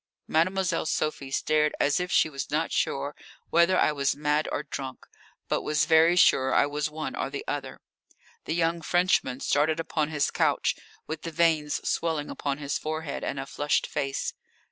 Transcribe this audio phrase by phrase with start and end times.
[0.27, 3.15] Mademoiselle Sophie stared as if she was not sure
[3.51, 5.05] whether I was mad or drunk,
[5.47, 7.81] but was very sure I was one or the other.
[8.45, 10.75] The young Frenchman started upon his couch,
[11.05, 14.33] with the veins swelling upon his forehead and a flushed face.